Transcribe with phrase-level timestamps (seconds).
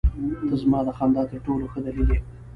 [0.47, 2.19] •ته زما د خندا تر ټولو ښه دلیل یې.